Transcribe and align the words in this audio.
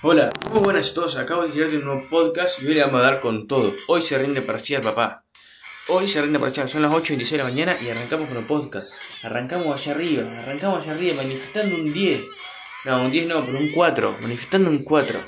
Hola, 0.00 0.30
muy 0.52 0.60
buenas 0.60 0.92
a 0.92 0.94
todos. 0.94 1.16
Acabo 1.16 1.42
de 1.42 1.48
tirar 1.48 1.72
de 1.72 1.78
un 1.78 1.84
nuevo 1.84 2.08
podcast 2.08 2.62
y 2.62 2.68
hoy 2.68 2.74
le 2.74 2.82
vamos 2.82 3.00
a 3.00 3.02
dar 3.02 3.20
con 3.20 3.48
todo. 3.48 3.74
Hoy 3.88 4.00
se 4.00 4.16
rinde 4.16 4.42
parcial, 4.42 4.80
papá. 4.80 5.24
Hoy 5.88 6.06
se 6.06 6.22
rinde 6.22 6.38
parcial, 6.38 6.68
son 6.68 6.82
las 6.82 6.92
8.26 6.92 7.30
de 7.30 7.38
la 7.38 7.44
mañana 7.44 7.76
y 7.82 7.88
arrancamos 7.88 8.28
con 8.28 8.38
el 8.38 8.44
podcast. 8.44 8.92
Arrancamos 9.24 9.66
allá 9.66 9.96
arriba, 9.96 10.22
arrancamos 10.40 10.82
allá 10.82 10.92
arriba, 10.92 11.16
manifestando 11.16 11.74
un 11.74 11.92
10. 11.92 12.20
No, 12.84 13.02
un 13.02 13.10
10 13.10 13.26
no, 13.26 13.44
pero 13.44 13.58
un 13.58 13.72
4, 13.72 14.18
manifestando 14.20 14.70
un 14.70 14.84
4. 14.84 15.20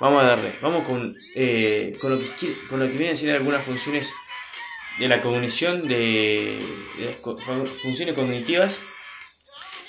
Vamos 0.00 0.22
a 0.22 0.26
darle, 0.26 0.52
vamos 0.60 0.86
con, 0.86 1.16
eh, 1.34 1.96
con, 1.98 2.10
lo, 2.10 2.18
que, 2.18 2.54
con 2.68 2.80
lo 2.80 2.86
que 2.86 2.98
vienen 2.98 3.14
a 3.14 3.16
ser 3.16 3.34
algunas 3.34 3.64
funciones 3.64 4.12
de 4.98 5.08
la 5.08 5.22
cognición, 5.22 5.88
de, 5.88 6.62
de 6.98 7.06
las 7.06 7.16
funciones 7.16 8.14
cognitivas. 8.14 8.78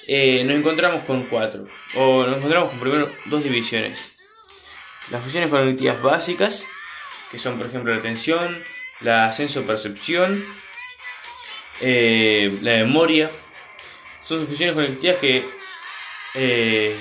Eh, 0.07 0.43
nos 0.43 0.57
encontramos 0.57 1.03
con 1.03 1.23
cuatro, 1.23 1.67
o 1.95 2.25
nos 2.25 2.37
encontramos 2.37 2.69
con 2.69 2.79
primero 2.79 3.11
dos 3.25 3.43
divisiones. 3.43 3.99
Las 5.09 5.21
funciones 5.21 5.49
cognitivas 5.49 6.01
básicas, 6.01 6.65
que 7.31 7.37
son 7.37 7.57
por 7.57 7.67
ejemplo 7.67 7.93
la 7.93 7.99
atención, 7.99 8.63
la 9.01 9.31
senso-percepción, 9.31 10.45
eh, 11.81 12.57
la 12.61 12.71
memoria, 12.71 13.31
son 14.23 14.45
funciones 14.45 14.75
cognitivas 14.75 15.17
que 15.17 15.45
eh, 16.35 16.95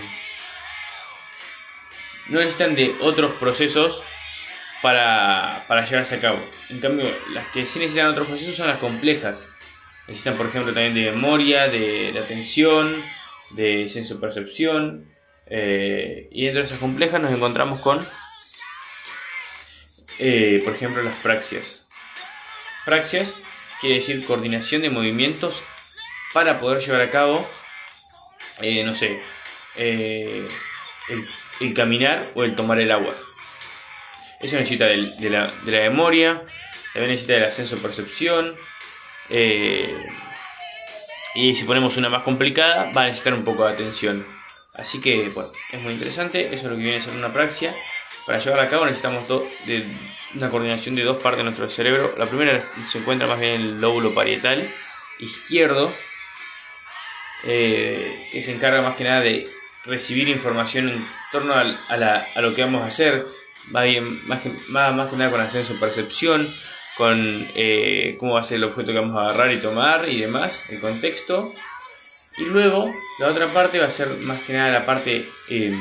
no 2.29 2.41
necesitan 2.41 2.75
de 2.75 2.95
otros 3.01 3.33
procesos 3.33 4.03
para, 4.81 5.63
para 5.69 5.85
llevarse 5.85 6.17
a 6.17 6.21
cabo. 6.21 6.39
En 6.71 6.81
cambio, 6.81 7.11
las 7.33 7.47
que 7.49 7.67
sí 7.67 7.79
necesitan 7.79 8.09
otros 8.09 8.29
procesos 8.29 8.57
son 8.57 8.69
las 8.69 8.79
complejas. 8.79 9.49
Necesitan, 10.07 10.37
por 10.37 10.47
ejemplo, 10.47 10.73
también 10.73 10.95
de 10.95 11.11
memoria, 11.11 11.69
de, 11.69 12.13
de 12.13 12.19
atención, 12.19 13.03
de 13.51 13.89
senso-percepción. 13.89 15.11
eh, 15.47 16.29
y 16.31 16.45
dentro 16.45 16.63
de 16.63 16.67
esas 16.67 16.79
complejas 16.79 17.21
nos 17.21 17.33
encontramos 17.33 17.81
con, 17.81 18.07
eh, 20.19 20.61
por 20.65 20.75
ejemplo, 20.75 21.03
las 21.03 21.17
praxias. 21.17 21.87
Praxias 22.85 23.37
quiere 23.81 23.97
decir 23.97 24.25
coordinación 24.25 24.83
de 24.83 24.91
movimientos 24.91 25.63
para 26.33 26.59
poder 26.59 26.83
llevar 26.83 27.03
a 27.03 27.11
cabo, 27.11 27.47
eh, 28.61 28.85
no 28.85 28.95
sé, 28.95 29.21
eh, 29.77 30.49
el, 31.61 31.75
caminar 31.75 32.25
o 32.35 32.45
el 32.45 32.57
tomar 32.57 32.81
el 32.81 32.91
agua. 32.91 33.15
Eso 34.41 34.57
necesita 34.57 34.87
de, 34.87 35.31
la, 35.31 35.53
de 35.65 35.73
la 35.73 35.91
memoria, 35.91 36.43
también 36.93 37.13
necesita 37.13 37.35
de 37.35 37.41
la 37.41 37.51
senso-percepción. 37.51 38.57
Eh, 39.31 40.07
y 41.35 41.55
si 41.57 41.65
ponemos 41.65 41.97
una 41.97 42.09
más 42.09 42.23
complicada, 42.23 42.91
va 42.93 43.03
a 43.03 43.07
necesitar 43.07 43.35
un 43.35 43.45
poco 43.45 43.67
de 43.67 43.73
atención. 43.75 44.27
Así 44.75 45.01
que, 45.01 45.29
bueno, 45.31 45.51
es 45.73 45.81
muy 45.81 45.93
interesante. 45.93 46.47
Eso 46.55 46.67
es 46.67 46.71
lo 46.73 46.77
que 46.77 46.83
viene 46.83 46.99
a 46.99 47.01
ser 47.01 47.15
una 47.15 47.33
praxia. 47.33 47.75
Para 48.27 48.39
llevarla 48.39 48.65
a 48.65 48.71
cabo 48.71 48.87
necesitamos 48.87 49.29
de 49.67 49.87
una 50.35 50.51
coordinación 50.51 50.95
de 50.95 51.03
dos 51.05 51.19
partes 51.23 51.39
de 51.39 51.45
nuestro 51.45 51.69
cerebro. 51.69 52.15
La 52.19 52.27
primera 52.27 52.65
se 52.89 52.99
encuentra 52.99 53.27
más 53.29 53.39
bien 53.39 53.53
en 53.55 53.61
el 53.61 53.81
lóbulo 53.81 54.15
parietal 54.15 54.69
izquierdo, 55.21 55.93
eh, 57.45 58.29
que 58.33 58.43
se 58.43 58.53
encarga 58.53 58.83
más 58.83 58.97
que 58.97 59.05
nada 59.05 59.21
de 59.21 59.49
recibir 59.85 60.29
información 60.29 60.89
en 60.89 61.07
torno 61.31 61.55
al- 61.55 61.79
a, 61.89 61.97
la- 61.97 62.27
a 62.35 62.41
lo 62.41 62.55
que 62.55 62.63
vamos 62.63 62.83
a 62.83 62.87
hacer. 62.87 63.27
Va 63.75 63.83
bien, 63.83 64.27
más, 64.27 64.41
que, 64.43 64.51
más, 64.69 64.95
más 64.95 65.09
que 65.11 65.17
nada 65.17 65.31
con 65.31 65.41
la 65.41 65.51
senso-percepción, 65.51 66.55
con 66.97 67.49
eh, 67.55 68.17
cómo 68.19 68.35
va 68.35 68.41
a 68.41 68.45
ser 68.45 68.59
el 68.59 68.65
objeto 68.65 68.93
que 68.93 68.99
vamos 68.99 69.17
a 69.17 69.29
agarrar 69.29 69.53
y 69.53 69.59
tomar 69.59 70.09
y 70.09 70.21
demás, 70.21 70.63
el 70.69 70.81
contexto. 70.81 71.53
Y 72.37 72.45
luego 72.45 72.93
la 73.19 73.29
otra 73.29 73.47
parte 73.49 73.79
va 73.79 73.87
a 73.87 73.91
ser 73.91 74.09
más 74.19 74.41
que 74.43 74.53
nada 74.53 74.73
la 74.73 74.87
parte 74.87 75.29
eh, 75.49 75.77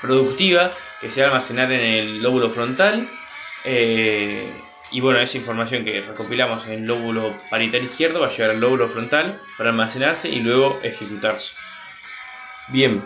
productiva 0.00 0.72
que 1.00 1.10
se 1.10 1.20
va 1.20 1.28
a 1.28 1.30
almacenar 1.30 1.72
en 1.72 1.80
el 1.80 2.22
lóbulo 2.22 2.50
frontal. 2.50 3.08
eh, 3.64 4.46
y 4.92 5.00
bueno, 5.00 5.20
esa 5.20 5.36
información 5.38 5.84
que 5.84 6.00
recopilamos 6.00 6.66
en 6.66 6.72
el 6.72 6.84
lóbulo 6.86 7.36
parietal 7.48 7.84
izquierdo 7.84 8.20
va 8.20 8.26
a 8.26 8.30
llegar 8.30 8.50
al 8.50 8.60
lóbulo 8.60 8.88
frontal 8.88 9.40
para 9.56 9.70
almacenarse 9.70 10.28
y 10.28 10.40
luego 10.40 10.80
ejecutarse. 10.82 11.54
Bien, 12.68 13.00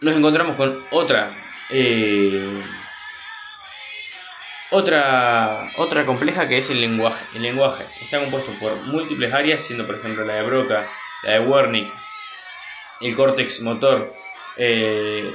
nos 0.00 0.16
encontramos 0.16 0.56
con 0.56 0.76
otra. 0.90 1.30
eh, 1.70 2.62
otra, 4.72 5.70
otra 5.76 6.04
compleja 6.04 6.48
que 6.48 6.58
es 6.58 6.70
el 6.70 6.80
lenguaje. 6.80 7.24
El 7.34 7.42
lenguaje 7.42 7.84
está 8.00 8.18
compuesto 8.20 8.52
por 8.58 8.74
múltiples 8.86 9.32
áreas, 9.32 9.62
siendo 9.62 9.86
por 9.86 9.96
ejemplo 9.96 10.24
la 10.24 10.34
de 10.34 10.42
Broca, 10.42 10.86
la 11.22 11.32
de 11.32 11.40
Wernicke, 11.40 11.92
el 13.00 13.14
córtex 13.14 13.60
motor, 13.60 14.12
eh, 14.56 15.32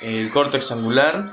el 0.00 0.30
córtex 0.30 0.72
angular 0.72 1.32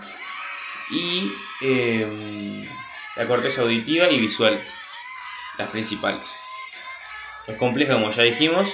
y 0.91 1.31
eh, 1.61 2.67
la 3.15 3.25
corteza 3.27 3.61
auditiva 3.61 4.09
y 4.09 4.19
visual, 4.19 4.63
las 5.57 5.69
principales. 5.69 6.35
Es 7.47 7.57
compleja, 7.57 7.93
como 7.93 8.11
ya 8.11 8.23
dijimos, 8.23 8.73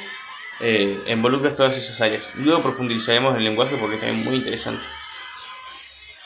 eh, 0.59 1.01
involucra 1.07 1.55
todas 1.55 1.77
esas 1.77 1.99
áreas. 2.01 2.23
Luego 2.35 2.61
profundizaremos 2.61 3.31
en 3.31 3.39
el 3.39 3.45
lenguaje 3.45 3.77
porque 3.77 3.95
es 3.95 4.01
también 4.01 4.23
muy 4.23 4.35
interesante. 4.35 4.83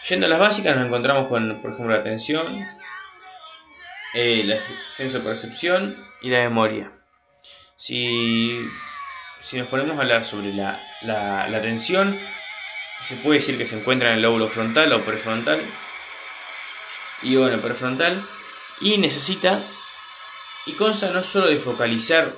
Yendo 0.10 0.26
a 0.26 0.30
las 0.30 0.40
básicas 0.40 0.76
nos 0.76 0.88
encontramos 0.88 1.28
con, 1.30 1.62
por 1.62 1.72
ejemplo, 1.72 1.96
la 1.96 2.02
atención, 2.02 2.46
eh, 4.14 4.44
la 4.44 4.58
senso-percepción 4.90 5.96
y 6.22 6.30
la 6.30 6.40
memoria. 6.40 6.92
Si, 7.78 8.60
si 9.42 9.58
nos 9.58 9.68
ponemos 9.68 9.98
a 9.98 10.02
hablar 10.02 10.26
sobre 10.26 10.54
la, 10.54 10.82
la, 11.02 11.48
la 11.48 11.58
atención, 11.58 12.20
se 13.04 13.16
puede 13.16 13.40
decir 13.40 13.58
que 13.58 13.66
se 13.66 13.80
encuentra 13.80 14.10
en 14.10 14.16
el 14.16 14.22
lóbulo 14.24 14.50
frontal 14.50 14.92
o 14.92 15.04
prefrontal. 15.04 15.62
Y 17.22 17.38
bueno, 17.38 17.60
prefrontal. 17.62 18.26
Y 18.82 18.98
necesita 18.98 19.62
y 20.66 20.74
consta 20.74 21.12
no 21.12 21.24
solo 21.24 21.48
de 21.48 21.58
focalizar 21.58 22.32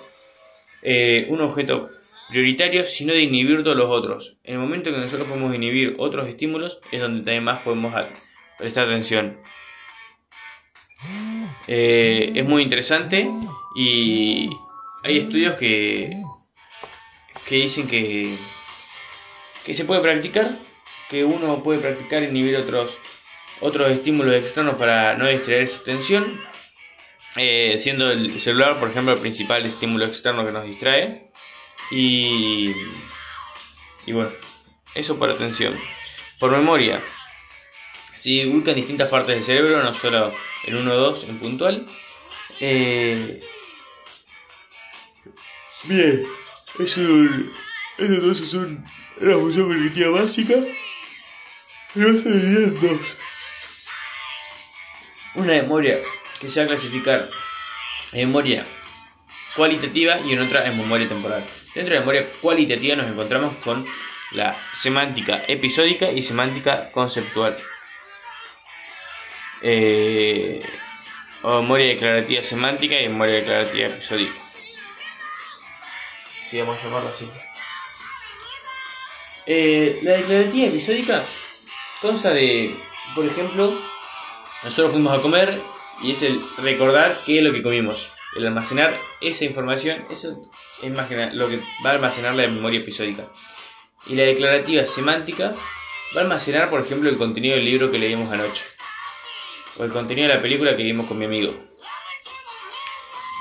eh, 0.82 1.26
un 1.30 1.42
objeto 1.42 1.90
prioritario, 2.30 2.86
sino 2.86 3.14
de 3.14 3.22
inhibir 3.22 3.64
todos 3.64 3.78
los 3.78 3.90
otros. 3.90 4.38
En 4.44 4.56
el 4.56 4.60
momento 4.60 4.92
que 4.92 4.98
nosotros 4.98 5.28
podemos 5.28 5.54
inhibir 5.54 5.96
otros 6.00 6.28
estímulos, 6.28 6.80
es 6.92 7.02
donde 7.02 7.24
también 7.24 7.44
más 7.44 7.62
podemos 7.62 7.94
prestar 8.58 8.86
atención. 8.86 9.38
Eh, 11.68 12.32
es 12.36 12.46
muy 12.46 12.64
interesante 12.64 13.28
y 13.76 14.50
hay 15.04 15.18
estudios 15.18 15.56
que, 15.56 16.16
que 17.46 17.56
dicen 17.56 17.88
que, 17.88 18.36
que 19.66 19.74
se 19.74 19.86
puede 19.86 20.02
practicar, 20.02 20.50
que 21.10 21.24
uno 21.24 21.62
puede 21.64 21.80
practicar 21.80 22.24
inhibir 22.24 22.56
otros, 22.58 23.00
otros 23.62 23.92
estímulos 23.92 24.36
externos 24.36 24.76
para 24.76 25.16
no 25.16 25.28
distraer 25.28 25.64
esa 25.64 25.82
atención, 25.82 26.42
eh, 27.36 27.78
siendo 27.80 28.12
el 28.12 28.40
celular, 28.40 28.80
por 28.80 28.90
ejemplo, 28.90 29.14
el 29.14 29.20
principal 29.20 29.66
estímulo 29.66 30.06
externo 30.06 30.46
que 30.46 30.52
nos 30.52 30.66
distrae. 30.66 31.25
Y, 31.92 32.72
y 34.06 34.12
bueno, 34.12 34.32
eso 34.94 35.18
por 35.18 35.30
atención. 35.30 35.78
Por 36.40 36.52
memoria, 36.52 37.02
se 38.14 38.48
ubica 38.48 38.72
en 38.72 38.78
distintas 38.78 39.10
partes 39.10 39.36
del 39.36 39.44
cerebro, 39.44 39.84
no 39.84 39.94
solo 39.94 40.34
en 40.64 40.76
1 40.76 40.92
o 40.92 40.96
2 40.96 41.24
en 41.26 41.40
puntual. 41.40 41.88
Eh, 42.60 43.42
bien, 45.84 46.26
eso, 46.80 47.02
eso 47.02 48.14
entonces 48.14 48.50
son 48.50 48.86
la 49.20 49.36
función 49.36 49.68
cognitiva 49.68 50.22
básica. 50.22 50.56
Pero 51.94 52.20
se 52.20 52.30
dividían 52.30 52.80
dos. 52.80 53.18
Una 55.36 55.54
memoria 55.54 56.00
que 56.40 56.50
se 56.50 56.60
va 56.60 56.66
a 56.66 56.70
clasificar 56.70 57.30
en 58.12 58.28
memoria 58.28 58.68
cualitativa 59.56 60.20
y 60.20 60.34
en 60.34 60.42
otra 60.42 60.66
en 60.66 60.78
memoria 60.78 61.08
temporal. 61.08 61.46
Dentro 61.74 61.94
de 61.94 62.00
la 62.00 62.00
memoria 62.02 62.32
cualitativa 62.42 62.96
nos 62.96 63.08
encontramos 63.08 63.56
con 63.58 63.86
la 64.32 64.56
semántica 64.74 65.44
episódica 65.48 66.12
y 66.12 66.22
semántica 66.22 66.92
conceptual. 66.92 67.56
Eh, 69.62 70.62
o 71.42 71.62
memoria 71.62 71.88
declarativa 71.88 72.44
semántica 72.44 73.00
y 73.00 73.08
memoria 73.08 73.36
declarativa 73.36 73.88
episódica. 73.88 74.34
Sí, 76.48 76.60
vamos 76.60 76.80
a 76.80 76.84
llamarlo 76.84 77.10
así. 77.10 77.30
Eh, 79.46 80.00
la 80.02 80.14
declarativa 80.14 80.68
episódica 80.68 81.24
consta 82.02 82.32
de, 82.32 82.76
por 83.14 83.26
ejemplo, 83.26 83.80
nosotros 84.64 84.94
fuimos 84.94 85.18
a 85.18 85.22
comer 85.22 85.62
y 86.02 86.12
es 86.12 86.24
el 86.24 86.42
recordar 86.58 87.22
qué 87.26 87.38
es 87.38 87.44
lo 87.44 87.54
que 87.54 87.62
comimos. 87.62 88.10
El 88.36 88.46
almacenar 88.48 89.00
esa 89.22 89.46
información, 89.46 90.06
eso 90.10 90.52
es 90.84 90.92
más 90.92 91.10
lo 91.34 91.48
que 91.48 91.58
va 91.86 91.92
a 91.92 91.94
almacenar 91.94 92.36
la 92.36 92.48
memoria 92.48 92.82
episódica. 92.82 93.24
Y 94.08 94.16
la 94.16 94.24
declarativa 94.24 94.86
semántica 94.86 95.56
va 96.16 96.22
a 96.22 96.24
almacenar, 96.24 96.70
por 96.70 96.82
ejemplo, 96.82 97.10
el 97.10 97.18
contenido 97.18 97.56
del 97.56 97.66
libro 97.66 97.90
que 97.90 97.98
leímos 97.98 98.32
anoche. 98.32 98.64
O 99.78 99.84
el 99.84 99.92
contenido 99.92 100.28
de 100.28 100.36
la 100.36 100.42
película 100.42 100.76
que 100.76 100.84
vimos 100.84 101.08
con 101.08 101.18
mi 101.18 101.26
amigo. 101.26 101.54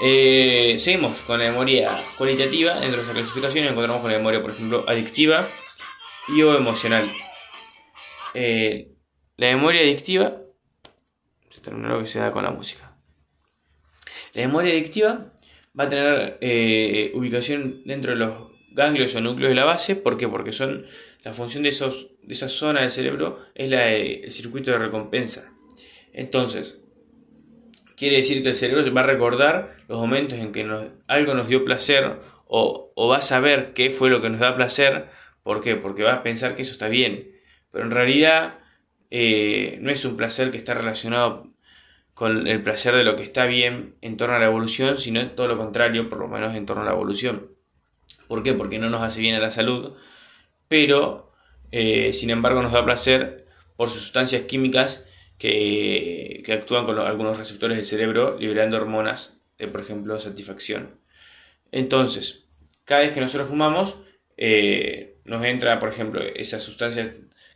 Eh, 0.00 0.76
seguimos 0.78 1.20
con 1.20 1.38
la 1.38 1.50
memoria 1.50 2.04
cualitativa. 2.16 2.74
Dentro 2.74 2.98
de 2.98 3.02
esa 3.04 3.12
clasificación 3.12 3.66
encontramos 3.66 4.00
con 4.00 4.10
la 4.10 4.18
memoria, 4.18 4.42
por 4.42 4.52
ejemplo, 4.52 4.84
adictiva, 4.88 5.48
y 6.28 6.42
o 6.42 6.56
emocional. 6.56 7.10
Eh, 8.34 8.88
la 9.36 9.48
memoria 9.48 9.82
adictiva, 9.82 10.38
se 11.50 11.60
terminó 11.60 11.88
lo 11.88 12.00
que 12.00 12.06
se 12.06 12.18
da 12.18 12.32
con 12.32 12.44
la 12.44 12.50
música. 12.50 12.93
La 14.34 14.46
memoria 14.46 14.72
adictiva 14.72 15.32
va 15.78 15.84
a 15.84 15.88
tener 15.88 16.38
eh, 16.40 17.12
ubicación 17.14 17.82
dentro 17.84 18.12
de 18.12 18.18
los 18.18 18.52
ganglios 18.70 19.14
o 19.14 19.20
núcleos 19.20 19.50
de 19.50 19.54
la 19.54 19.64
base. 19.64 19.96
¿Por 19.96 20.16
qué? 20.16 20.28
Porque 20.28 20.52
son 20.52 20.86
la 21.22 21.32
función 21.32 21.62
de, 21.62 21.70
esos, 21.70 22.10
de 22.22 22.34
esa 22.34 22.48
zona 22.48 22.82
del 22.82 22.90
cerebro 22.90 23.38
es 23.54 23.70
la, 23.70 23.92
el 23.92 24.30
circuito 24.30 24.72
de 24.72 24.78
recompensa. 24.78 25.52
Entonces, 26.12 26.78
quiere 27.96 28.16
decir 28.16 28.42
que 28.42 28.50
el 28.50 28.54
cerebro 28.54 28.92
va 28.92 29.02
a 29.02 29.06
recordar 29.06 29.76
los 29.88 29.98
momentos 29.98 30.38
en 30.38 30.52
que 30.52 30.68
algo 31.06 31.34
nos 31.34 31.48
dio 31.48 31.64
placer 31.64 32.18
o, 32.46 32.92
va 33.08 33.18
a 33.18 33.22
saber 33.22 33.72
qué 33.72 33.90
fue 33.90 34.10
lo 34.10 34.20
que 34.20 34.30
nos 34.30 34.40
da 34.40 34.56
placer. 34.56 35.06
¿Por 35.42 35.60
qué? 35.62 35.76
Porque 35.76 36.02
va 36.02 36.14
a 36.14 36.22
pensar 36.22 36.56
que 36.56 36.62
eso 36.62 36.72
está 36.72 36.88
bien. 36.88 37.32
Pero 37.70 37.84
en 37.84 37.90
realidad 37.90 38.58
eh, 39.10 39.78
no 39.80 39.90
es 39.90 40.04
un 40.04 40.16
placer 40.16 40.50
que 40.50 40.58
está 40.58 40.74
relacionado 40.74 41.53
con 42.14 42.46
el 42.46 42.62
placer 42.62 42.94
de 42.94 43.04
lo 43.04 43.16
que 43.16 43.24
está 43.24 43.44
bien 43.46 43.96
en 44.00 44.16
torno 44.16 44.36
a 44.36 44.38
la 44.38 44.46
evolución, 44.46 44.98
sino 44.98 45.28
todo 45.32 45.48
lo 45.48 45.58
contrario, 45.58 46.08
por 46.08 46.20
lo 46.20 46.28
menos 46.28 46.54
en 46.54 46.64
torno 46.64 46.82
a 46.82 46.86
la 46.86 46.92
evolución. 46.92 47.50
¿Por 48.28 48.42
qué? 48.42 48.54
Porque 48.54 48.78
no 48.78 48.88
nos 48.88 49.02
hace 49.02 49.20
bien 49.20 49.34
a 49.34 49.40
la 49.40 49.50
salud, 49.50 49.94
pero 50.68 51.32
eh, 51.72 52.12
sin 52.12 52.30
embargo 52.30 52.62
nos 52.62 52.72
da 52.72 52.84
placer 52.84 53.46
por 53.76 53.90
sus 53.90 54.02
sustancias 54.02 54.42
químicas 54.42 55.06
que, 55.38 56.44
actúan 56.52 56.86
con 56.86 56.98
algunos 56.98 57.36
receptores 57.36 57.76
del 57.76 57.84
cerebro 57.84 58.38
liberando 58.38 58.76
hormonas 58.76 59.40
de, 59.58 59.66
por 59.66 59.80
ejemplo, 59.80 60.18
satisfacción. 60.20 61.00
Entonces, 61.72 62.48
cada 62.84 63.00
vez 63.00 63.12
que 63.12 63.20
nosotros 63.20 63.48
fumamos, 63.48 64.00
eh, 64.36 65.16
nos 65.24 65.44
entra, 65.44 65.80
por 65.80 65.88
ejemplo, 65.88 66.22
esas 66.22 66.62
sustancias 66.62 67.10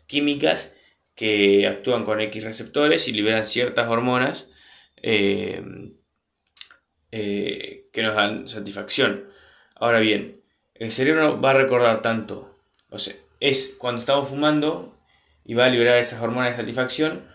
químicas 0.07 0.77
que 1.15 1.67
actúan 1.67 2.05
con 2.05 2.21
X 2.21 2.45
receptores 2.45 3.07
y 3.07 3.13
liberan 3.13 3.45
ciertas 3.45 3.89
hormonas 3.89 4.48
eh, 5.03 5.93
que 7.11 8.03
nos 8.03 8.15
dan 8.15 8.49
satisfacción. 8.49 9.29
Ahora 9.75 10.01
bien, 10.01 10.41
el 10.75 10.91
cerebro 10.91 11.41
va 11.41 11.51
a 11.51 11.55
recordar 11.55 12.03
tanto, 12.03 12.59
es 13.41 13.77
cuando 13.79 14.01
estamos 14.01 14.29
fumando 14.29 14.97
y 15.45 15.55
va 15.55 15.67
a 15.67 15.71
liberar 15.71 15.99
esas 15.99 16.21
hormonas 16.21 16.51
de 16.51 16.63
satisfacción, 16.63 17.29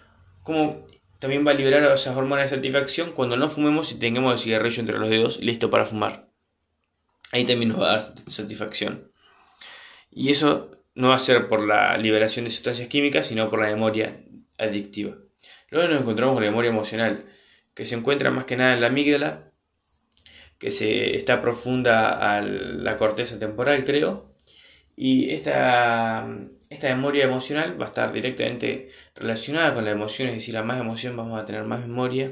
como 0.44 0.86
también 1.20 1.48
va 1.48 1.52
a 1.52 1.56
liberar 1.56 1.84
esas 1.94 2.16
hormonas 2.16 2.50
de 2.52 2.58
satisfacción 2.58 3.14
cuando 3.14 3.38
no 3.38 3.48
fumemos 3.48 3.92
y 3.92 4.00
tengamos 4.00 4.34
el 4.34 4.40
cigarrillo 4.40 4.82
entre 4.82 5.00
los 5.00 5.10
dedos 5.10 5.40
listo 5.40 5.70
para 5.70 5.86
fumar. 5.86 6.28
Ahí 7.32 7.46
también 7.46 7.70
nos 7.70 7.82
va 7.82 7.94
a 7.94 7.98
dar 7.98 8.14
satisfacción. 8.28 9.12
Y 10.12 10.30
eso 10.30 10.72
no 10.96 11.10
va 11.10 11.16
a 11.16 11.20
ser 11.20 11.48
por 11.48 11.66
la 11.66 11.98
liberación 11.98 12.46
de 12.46 12.52
sustancias 12.52 12.88
químicas, 12.88 13.28
sino 13.28 13.50
por 13.50 13.60
la 13.60 13.68
memoria 13.68 14.22
adictiva. 14.58 15.16
Luego 15.70 15.88
nos 15.88 16.02
encontramos 16.02 16.36
con 16.36 16.44
la 16.44 16.52
memoria 16.52 16.70
emocional, 16.70 17.26
que 17.74 17.86
se 17.86 17.96
encuentra 17.96 18.32
más 18.32 18.46
que 18.46 18.58
nada 18.58 18.74
en 18.74 18.82
la 18.82 18.88
amígdala 18.88 19.54
que 20.64 20.72
se 20.72 21.18
está 21.18 21.42
profunda 21.42 22.38
a 22.38 22.42
la 22.42 22.98
corteza 22.98 23.38
temporal, 23.38 23.84
creo. 23.84 24.34
Y 24.96 25.32
esta, 25.32 26.26
esta 26.70 26.88
memoria 26.88 27.26
emocional 27.26 27.80
va 27.80 27.86
a 27.86 27.90
estar 27.90 28.14
directamente 28.14 28.90
relacionada 29.14 29.74
con 29.74 29.84
la 29.84 29.92
emoción, 29.92 30.30
es 30.30 30.36
decir, 30.36 30.56
a 30.56 30.64
más 30.64 30.80
emoción 30.80 31.18
vamos 31.18 31.38
a 31.38 31.44
tener 31.44 31.66
más 31.66 31.82
memoria. 31.82 32.32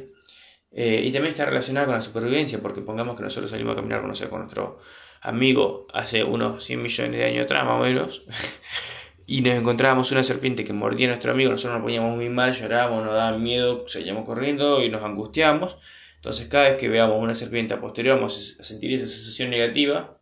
Eh, 0.71 1.01
y 1.03 1.11
también 1.11 1.31
está 1.31 1.43
relacionada 1.43 1.87
con 1.87 1.95
la 1.95 2.01
supervivencia, 2.01 2.59
porque 2.61 2.79
pongamos 2.79 3.17
que 3.17 3.23
nosotros 3.23 3.51
salimos 3.51 3.73
a 3.73 3.75
caminar 3.75 3.99
con 3.99 4.39
nuestro 4.39 4.79
amigo 5.19 5.87
hace 5.93 6.23
unos 6.23 6.63
100 6.63 6.81
millones 6.81 7.19
de 7.19 7.25
años 7.25 7.43
atrás, 7.43 7.65
más 7.65 7.81
o 7.81 7.83
menos, 7.83 8.23
y 9.31 9.39
nos 9.39 9.53
encontrábamos 9.53 10.11
una 10.11 10.23
serpiente 10.23 10.65
que 10.65 10.73
mordía 10.73 11.07
a 11.07 11.11
nuestro 11.11 11.31
amigo, 11.31 11.51
nosotros 11.51 11.75
nos 11.75 11.83
poníamos 11.83 12.17
muy 12.17 12.27
mal, 12.27 12.51
llorábamos, 12.51 13.05
nos 13.05 13.13
daba 13.13 13.37
miedo, 13.37 13.87
seguíamos 13.87 14.25
corriendo 14.25 14.83
y 14.83 14.89
nos 14.89 15.01
angustiamos. 15.05 15.77
Entonces 16.15 16.49
cada 16.49 16.65
vez 16.65 16.75
que 16.75 16.89
veamos 16.89 17.17
una 17.17 17.33
serpiente 17.33 17.73
a 17.73 17.79
posterior 17.79 18.17
vamos 18.17 18.57
a 18.59 18.63
sentir 18.63 18.93
esa 18.93 19.07
sensación 19.07 19.49
negativa. 19.49 20.19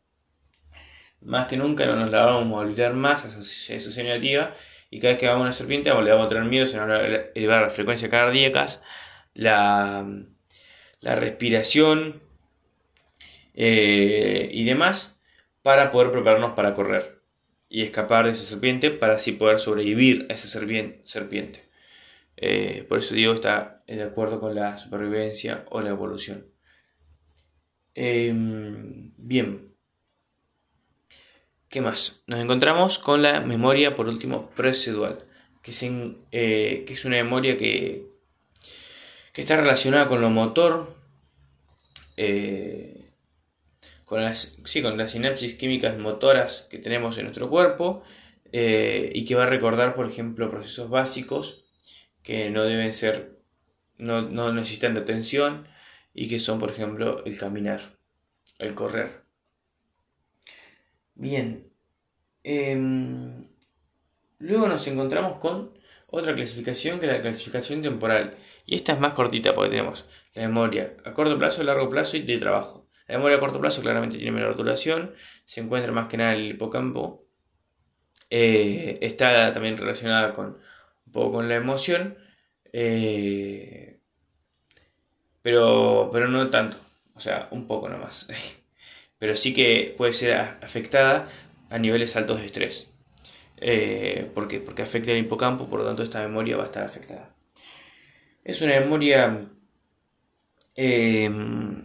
Más 1.21 1.47
que 1.47 1.57
nunca 1.57 1.87
no 1.87 1.95
nos 1.95 2.11
la 2.11 2.23
vamos 2.23 2.53
a 2.53 2.61
olvidar 2.61 2.93
más, 2.93 3.25
esa 3.25 3.41
sensación 3.41 4.05
negativa. 4.05 4.53
Y 4.91 4.99
cada 4.99 5.13
vez 5.13 5.19
que 5.19 5.25
veamos 5.25 5.41
una 5.41 5.53
serpiente 5.53 5.89
le 5.89 6.11
vamos 6.11 6.27
a 6.27 6.29
tener 6.29 6.43
miedo, 6.43 6.67
se 6.67 6.77
nos 6.77 6.87
va 6.87 6.97
a 6.97 7.05
elevar 7.33 7.63
las 7.63 7.73
frecuencias 7.73 8.11
cardíacas, 8.11 8.83
la, 9.33 10.07
la 10.99 11.15
respiración 11.15 12.21
eh, 13.55 14.49
y 14.51 14.65
demás 14.65 15.19
para 15.63 15.89
poder 15.89 16.11
prepararnos 16.11 16.51
para 16.51 16.75
correr 16.75 17.18
y 17.69 17.83
escapar 17.83 18.25
de 18.25 18.31
esa 18.31 18.43
serpiente 18.43 18.89
para 18.91 19.15
así 19.15 19.31
poder 19.33 19.59
sobrevivir 19.59 20.25
a 20.29 20.33
esa 20.33 20.47
serpiente. 20.47 21.63
Eh, 22.35 22.85
por 22.89 22.99
eso 22.99 23.15
digo, 23.15 23.33
está 23.33 23.83
de 23.87 24.01
acuerdo 24.01 24.39
con 24.39 24.55
la 24.55 24.77
supervivencia 24.77 25.65
o 25.69 25.81
la 25.81 25.89
evolución. 25.89 26.45
Em, 27.95 29.11
bien. 29.17 29.75
¿Qué 31.69 31.81
más? 31.81 32.23
Nos 32.27 32.39
encontramos 32.39 32.97
con 32.97 33.21
la 33.21 33.41
memoria, 33.41 33.95
por 33.95 34.09
último, 34.09 34.49
procedual, 34.51 35.25
que 35.61 35.71
es, 35.71 35.83
eh, 35.83 36.83
que 36.87 36.93
es 36.93 37.05
una 37.05 37.17
memoria 37.17 37.57
que, 37.57 38.07
que, 39.33 39.41
está 39.41 39.57
relacionada 39.57 40.07
con 40.07 40.21
lo 40.21 40.29
motor, 40.29 40.95
eh, 42.17 42.98
con, 44.09 44.23
las, 44.23 44.57
sí, 44.65 44.81
con 44.81 44.97
las 44.97 45.11
sinapsis 45.11 45.53
químicas 45.53 45.95
motoras 45.99 46.67
que 46.71 46.79
tenemos 46.79 47.15
en 47.19 47.25
nuestro 47.25 47.47
cuerpo 47.47 48.01
y 48.51 49.23
que 49.25 49.35
va 49.35 49.43
a 49.43 49.45
recordar, 49.45 49.93
por 49.93 50.07
ejemplo, 50.07 50.49
procesos 50.49 50.89
básicos 50.89 51.63
que 52.23 52.49
no 52.49 52.63
deben 52.63 52.91
ser, 52.91 53.39
no, 53.99 54.51
necesitan 54.51 54.95
de 54.95 55.01
atención 55.01 55.67
y 56.11 56.27
que 56.27 56.39
son, 56.39 56.57
por 56.57 56.71
ejemplo, 56.71 57.23
el 57.23 57.37
caminar, 57.37 57.81
el 58.57 58.73
correr. 58.73 59.21
Bien. 61.13 61.71
Em, 62.43 63.47
luego 64.39 64.67
nos 64.67 64.87
encontramos 64.87 65.37
con 65.37 65.77
otra 66.07 66.33
clasificación 66.33 66.99
que 66.99 67.05
es 67.05 67.11
la 67.11 67.21
clasificación 67.21 67.83
temporal. 67.83 68.37
Y 68.65 68.73
esta 68.73 68.93
es 68.93 68.99
más 68.99 69.13
cortita 69.13 69.53
porque 69.53 69.69
tenemos 69.69 70.05
la 70.33 70.47
memoria 70.47 70.97
a 71.05 71.13
corto 71.13 71.37
plazo, 71.37 71.61
largo 71.61 71.91
plazo 71.91 72.17
y 72.17 72.23
de 72.23 72.39
trabajo. 72.39 72.88
La 73.09 73.17
memoria 73.17 73.37
a 73.37 73.39
corto 73.39 73.59
plazo 73.59 73.81
claramente 73.81 74.17
tiene 74.17 74.31
menor 74.31 74.55
duración, 74.55 75.15
se 75.43 75.61
encuentra 75.61 75.91
más 75.91 76.07
que 76.07 76.17
nada 76.17 76.33
en 76.35 76.41
el 76.41 76.51
hipocampo. 76.51 77.25
Eh, 78.29 78.99
está 79.01 79.51
también 79.51 79.77
relacionada 79.77 80.33
con 80.35 80.59
un 81.07 81.11
poco 81.11 81.33
con 81.33 81.49
la 81.49 81.55
emoción, 81.55 82.19
eh, 82.71 83.99
pero, 85.41 86.11
pero 86.13 86.27
no 86.27 86.47
tanto, 86.49 86.77
o 87.15 87.19
sea, 87.19 87.47
un 87.49 87.67
poco 87.67 87.89
nomás. 87.89 88.27
pero 89.17 89.35
sí 89.35 89.55
que 89.55 89.95
puede 89.97 90.13
ser 90.13 90.35
afectada 90.61 91.27
a 91.71 91.79
niveles 91.79 92.15
altos 92.15 92.39
de 92.39 92.45
estrés. 92.45 92.91
Eh. 93.57 94.29
Porque 94.35 94.63
afecta 94.83 95.11
el 95.11 95.17
hipocampo, 95.17 95.67
por 95.67 95.79
lo 95.79 95.85
tanto 95.87 96.03
esta 96.03 96.21
memoria 96.21 96.57
va 96.57 96.63
a 96.63 96.67
estar 96.67 96.83
afectada. 96.83 97.33
Es 98.43 98.61
una 98.61 98.79
memoria 98.79 99.47
em, 100.75 101.78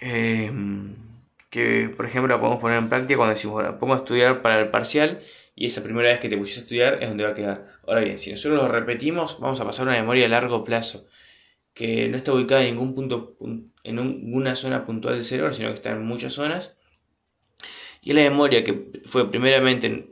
em, 0.00 0.94
que, 1.50 1.90
por 1.96 2.06
ejemplo, 2.06 2.34
la 2.34 2.40
podemos 2.40 2.60
poner 2.60 2.78
en 2.78 2.88
práctica 2.88 3.16
cuando 3.16 3.34
decimos, 3.34 3.54
bueno, 3.54 3.78
pongo 3.78 3.94
a 3.94 3.98
estudiar 3.98 4.42
para 4.42 4.60
el 4.60 4.68
parcial 4.68 5.20
y 5.54 5.66
esa 5.66 5.82
primera 5.82 6.10
vez 6.10 6.20
que 6.20 6.28
te 6.28 6.36
pusiste 6.36 6.60
a 6.60 6.62
estudiar 6.62 7.02
es 7.02 7.08
donde 7.08 7.24
va 7.24 7.30
a 7.30 7.34
quedar. 7.34 7.66
Ahora 7.86 8.00
bien, 8.02 8.18
si 8.18 8.30
nosotros 8.30 8.62
lo 8.62 8.68
repetimos, 8.68 9.40
vamos 9.40 9.60
a 9.60 9.64
pasar 9.64 9.86
una 9.86 9.96
memoria 9.96 10.26
a 10.26 10.28
largo 10.28 10.64
plazo, 10.64 11.08
que 11.72 12.08
no 12.08 12.16
está 12.16 12.32
ubicada 12.32 12.62
en 12.62 12.74
ningún 12.74 12.94
punto, 12.94 13.36
en 13.40 13.96
ninguna 13.96 14.54
zona 14.54 14.84
puntual 14.84 15.14
del 15.14 15.24
cerebro, 15.24 15.52
sino 15.54 15.68
que 15.68 15.76
está 15.76 15.90
en 15.90 16.04
muchas 16.04 16.34
zonas. 16.34 16.76
Y 18.02 18.10
es 18.10 18.16
la 18.16 18.22
memoria 18.22 18.62
que 18.64 18.90
fue 19.04 19.30
primeramente 19.30 20.10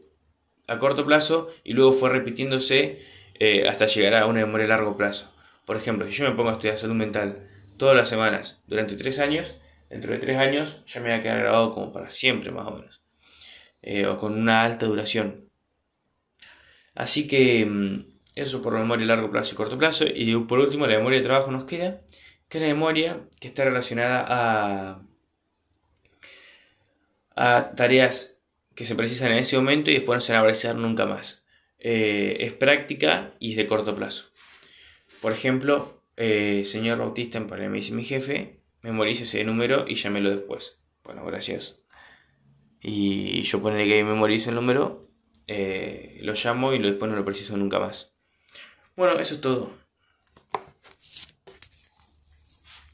a 0.66 0.78
corto 0.78 1.04
plazo 1.04 1.50
y 1.62 1.74
luego 1.74 1.92
fue 1.92 2.10
repitiéndose 2.10 3.02
eh, 3.38 3.68
hasta 3.68 3.86
llegar 3.86 4.14
a 4.14 4.26
una 4.26 4.40
memoria 4.40 4.66
a 4.66 4.70
largo 4.70 4.96
plazo. 4.96 5.32
Por 5.64 5.76
ejemplo, 5.76 6.06
si 6.06 6.12
yo 6.12 6.28
me 6.28 6.34
pongo 6.34 6.50
a 6.50 6.52
estudiar 6.54 6.76
salud 6.76 6.94
mental 6.94 7.48
todas 7.76 7.96
las 7.96 8.08
semanas 8.08 8.62
durante 8.66 8.96
tres 8.96 9.18
años, 9.18 9.56
dentro 9.94 10.12
de 10.12 10.18
tres 10.18 10.38
años 10.38 10.84
ya 10.86 11.00
me 11.00 11.10
va 11.10 11.16
a 11.16 11.22
quedar 11.22 11.38
grabado 11.38 11.72
como 11.72 11.92
para 11.92 12.10
siempre 12.10 12.50
más 12.50 12.66
o 12.66 12.72
menos. 12.72 13.00
Eh, 13.80 14.06
o 14.06 14.18
con 14.18 14.32
una 14.34 14.64
alta 14.64 14.86
duración. 14.86 15.48
Así 16.96 17.28
que 17.28 17.64
mm, 17.64 18.06
eso 18.34 18.60
por 18.60 18.72
memoria 18.74 19.04
a 19.04 19.08
largo 19.08 19.30
plazo 19.30 19.54
y 19.54 19.56
corto 19.56 19.78
plazo. 19.78 20.04
Y 20.12 20.34
por 20.46 20.58
último, 20.58 20.88
la 20.88 20.96
memoria 20.96 21.20
de 21.20 21.24
trabajo 21.24 21.52
nos 21.52 21.64
queda, 21.64 22.00
que 22.48 22.58
es 22.58 22.62
la 22.62 22.68
memoria 22.68 23.20
que 23.38 23.46
está 23.46 23.64
relacionada 23.64 24.24
a, 24.28 25.02
a 27.36 27.72
tareas 27.72 28.40
que 28.74 28.86
se 28.86 28.96
precisan 28.96 29.30
en 29.30 29.38
ese 29.38 29.56
momento 29.56 29.92
y 29.92 29.94
después 29.94 30.16
no 30.16 30.20
se 30.22 30.32
van 30.32 30.40
a 30.40 30.44
precisar 30.44 30.74
nunca 30.74 31.06
más. 31.06 31.44
Eh, 31.78 32.38
es 32.40 32.52
práctica 32.52 33.34
y 33.38 33.52
es 33.52 33.56
de 33.56 33.66
corto 33.68 33.94
plazo. 33.94 34.32
Por 35.20 35.30
ejemplo, 35.32 36.02
eh, 36.16 36.62
señor 36.64 36.98
Bautista 36.98 37.38
en 37.38 37.46
Palermo 37.46 37.76
dice 37.76 37.92
mi 37.92 38.04
jefe, 38.04 38.63
memorice 38.84 39.24
ese 39.24 39.42
número 39.42 39.84
y 39.88 39.96
llámelo 39.96 40.30
después. 40.30 40.78
Bueno, 41.02 41.24
gracias 41.24 41.84
y 42.86 43.40
yo 43.42 43.62
ponerle 43.62 43.88
que 43.88 44.04
memorizo 44.04 44.50
el 44.50 44.56
número, 44.56 45.08
eh, 45.46 46.18
lo 46.20 46.34
llamo 46.34 46.74
y 46.74 46.78
después 46.78 47.10
no 47.10 47.16
lo 47.16 47.24
preciso 47.24 47.56
nunca 47.56 47.78
más. 47.78 48.14
Bueno, 48.94 49.18
eso 49.18 49.34
es 49.34 49.40
todo. 49.40 49.72